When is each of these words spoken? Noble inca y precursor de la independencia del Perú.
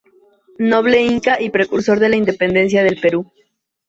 Noble 0.57 0.99
inca 0.99 1.39
y 1.39 1.51
precursor 1.51 1.99
de 1.99 2.09
la 2.09 2.15
independencia 2.15 2.83
del 2.83 2.99
Perú. 2.99 3.31